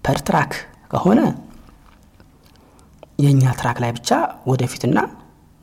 [0.06, 0.52] per track
[0.92, 1.22] ከሆነ
[3.20, 4.10] የእኛ track ላይ ብቻ
[4.52, 4.98] ወደፊትና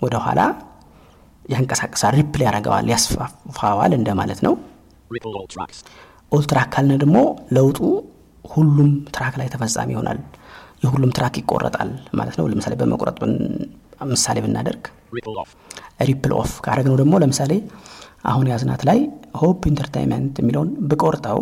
[0.01, 0.41] ወደ ኋላ
[1.45, 4.55] ያንቀሳቅሳል ripple ያደርገዋል ያስፋፋዋል እንደማለት ነው።
[5.11, 5.79] Ripple all tracks.
[6.33, 7.19] all track ካልን ደግሞ
[7.57, 7.79] ለውጡ
[8.45, 10.19] ሁሉም track ላይ ተፈጻሚ ይሆናል።
[10.85, 13.19] የሁሉም track ይቆረጣል ማለት ነው። ለምሳሌ በመቁረጥ
[14.13, 14.83] ምሳሌ ብናደርግ.
[16.09, 17.53] ripple off ካደረግነው ደግሞ ለምሳሌ
[18.25, 18.99] አሁን ያዝናት ላይ
[19.41, 21.41] Hope Entertainment የሚለውን ብቆርጠው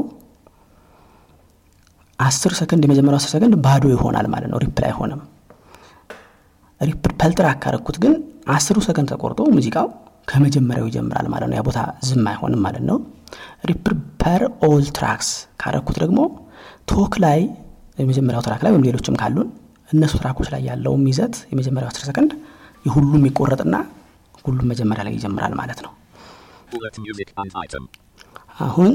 [2.18, 5.20] አስር ሰከንድ የመጀመሪያው አስር ሰከንድ ባዶ ይሆናል ማለት ነው። ripple አይሆንም።
[6.80, 8.14] ripple per track ካረኩት ግን
[8.46, 9.86] አስሩ ሰከንድ ተቆርጦ ሙዚቃው
[10.28, 11.78] ከመጀመሪያው ይጀምራል ማለት ነው ያ ቦታ
[12.08, 12.98] ዝም አይሆንም ማለት ነው
[13.70, 15.28] ripple per all tracks
[15.60, 16.20] ካረኩት ደግሞ
[16.90, 17.40] talk ላይ
[17.98, 19.48] የመጀመሪያው track ላይ ወይም ሌሎችም ካሉን
[19.90, 22.32] እነሱ track ኦች ላይ ያለውም ይዘት የመጀመሪያው አስር ሰከንድ
[22.84, 23.76] የሁሉም ይቆረጥና
[24.44, 25.92] ሁሉም መጀመሪያ ላይ ይጀምራል ማለት ነው.
[28.58, 28.92] አሁን.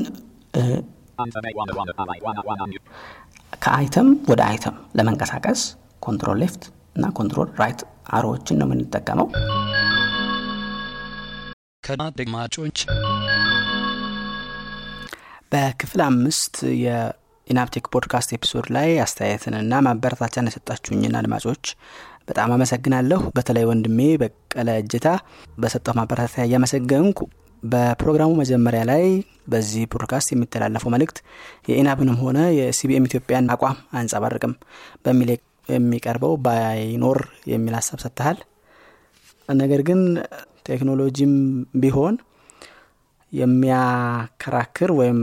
[3.62, 5.62] ከ item ወደ item ለመንቀሳቀስ
[6.00, 6.64] control left
[6.98, 9.28] እና control right arrow ዎችን ነው የምንጠቀመው።
[11.84, 12.78] ከአድማጮች
[15.52, 21.64] በክፍል አምስት የኢናብ ቴክ ፖድካስት episode ላይ አስተያየትንና ማበረታቻን የሰጣችሁኝን አድማጮች
[22.28, 25.08] በጣም አመሰግናለሁ። በተለይ ወንድሜ በቀለ እጅታ
[25.60, 27.20] በሰጠው ማበረታቻ እያመሰገንኩ
[27.64, 29.04] በፕሮግራሙ መጀመሪያ ላይ
[29.50, 31.18] በዚህ ፖድካስት የሚተላለፈው መልእክት
[31.70, 34.54] የኢናብንም ሆነ የሲቢኤም ኢትዮጵያን አቋም አያንጸባርቅም
[35.06, 35.30] በሚል
[35.70, 37.20] የሚቀርበው ባይኖር
[37.52, 38.38] የሚል ሀሳብ ሰጥተሃል።
[39.50, 40.02] ነገር ግን
[40.66, 41.34] ቴክኖሎጂም
[41.82, 42.16] ቢሆን
[43.34, 45.20] የሚያከራክር ወይም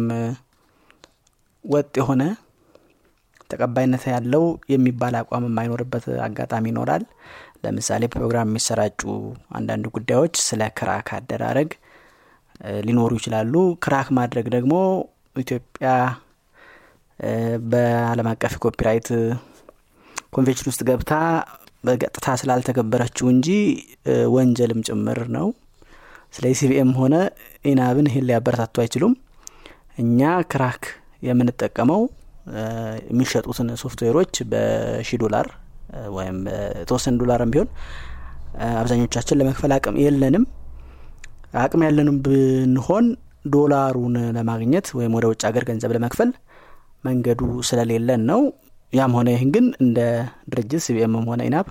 [1.64, 2.22] ወጥ የሆነ
[3.50, 7.02] ተቀባይነት ያለው የሚባል አቋም የማይኖርበት አጋጣሚ ይኖራል።
[7.64, 9.02] ለምሳሌ ፕሮግራም የሚሰራጩ
[9.50, 11.70] አንዳንድ ጉዳዮች ስለ crack አደራረግ
[12.87, 13.54] ሊኖሩ ይችላሉ።
[13.85, 14.74] crack ማድረግ ደግሞ
[15.37, 15.88] ኢትዮጵያ
[17.72, 19.09] በአለም አቀፍ copyright
[20.35, 21.12] convention ውስጥ ገብታ
[21.85, 23.49] በቀጥታ ስላልተገበረችው እንጂ
[24.35, 25.47] ወንጀልም ጭምር ነው።
[26.35, 27.14] ስለዚህ ሲቢኤም ሆነ
[27.70, 29.12] ኢናብን ይህን ሊያበረታቱ አይችሉም።
[29.99, 30.20] እኛ
[30.52, 30.85] crack
[31.29, 32.01] የምንጠቀመው
[33.11, 35.47] የሚሸጡትን ሶፍትዌሮች በሺ ዶላር
[36.16, 36.38] ወይም
[36.81, 37.68] የተወሰነ ዶላርም ቢሆን
[38.81, 40.44] አብዛኞቻችን ለመክፈል አቅም የለንም።
[41.62, 43.07] አቅም ያለንም ብንሆን
[43.55, 46.31] ዶላሩን ለማግኘት ወይም ወደ ውጭ ሀገር ገንዘብ ለመክፈል
[47.05, 48.40] መንገዱ ስለሌለን ነው
[48.94, 49.98] ያም ሆነ ይህን ግን እንደ
[50.50, 51.68] ድርጅት ሲቢኤምም ሆነ ኢናብ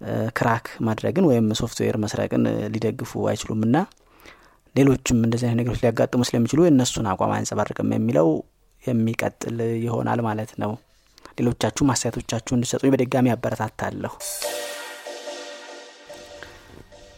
[0.00, 3.76] እ፣ crack ማድረግን ወይም ሶፍትዌር መስረቅን ሊደግፉ አይችሉም እና
[4.74, 8.28] ሌሎችም እንደዚህ አይነት ነገሮች ሊያጋጥሙ ስለሚችሉ የእነሱን አቋም አያንጸባርቅም የሚለው
[8.82, 10.72] የሚቀጥል ይሆናል ማለት ነው።
[11.38, 14.12] ሌሎቻችሁም አስተያየቶቻችሁ እንዲሰጡኝ በድጋሚ አበረታታለሁ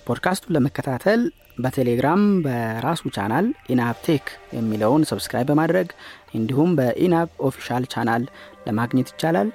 [0.07, 1.21] ፖድካስቱን ለመከታተል
[1.59, 4.25] በቴሌግራም በራሱ ቻናል ኢናብ ቴክ
[4.57, 5.89] የሚለውን subscribe በማድረግ
[6.35, 8.23] እንዲሁም በኢናብ official channel
[8.67, 9.49] ለማግኘት ይቻላል።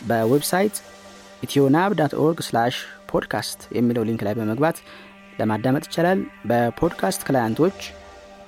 [0.00, 0.76] በ website
[1.42, 2.76] ethionab dot org slash
[3.10, 4.78] podcast የሚለው link ላይ በመግባት
[5.38, 7.78] ለማዳመጥ ይቻላል። በ podcast client ኦች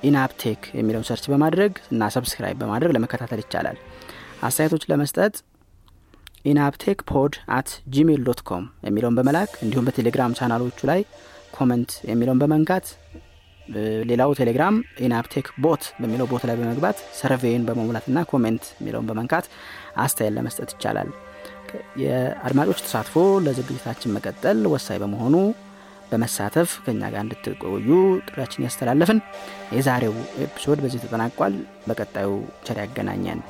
[0.09, 3.79] ኢናብቴክ የሚለውን search በማድረግ እና subscribe በማድረግ ለመከታተል ይቻላል።
[4.43, 5.35] አስተያየቶች ለመስጠት
[6.45, 11.01] enabtech pod at gmail dot com የሚለውን በመላክ እንዲሁም በቴሌግራም ቻናሎቹ ላይ
[11.57, 12.87] comment የሚለውን በመንካት
[14.11, 19.47] ሌላው ቴሌግራም ኢናብቴክ bot በሚለው bot ላይ በመግባት survey ን በመሙላትና comment የሚለውን በመንካት
[20.05, 21.11] አስተያየት ለመስጠት ይቻላል።
[22.03, 25.37] የአድማጮች ተሳትፎ ለዝግጅታችን መቀጠል ወሳኝ በመሆኑ
[26.11, 27.89] በመሳተፍ ከኛ ጋር እንድትቆዩ
[28.29, 29.19] ጥሪያችን ያስተላለፍን
[29.77, 31.55] የዛሬው episode በዚህ ተጠናቋል።
[31.89, 32.31] በቀጣዩ
[32.67, 33.41] ቸር ያገናኘን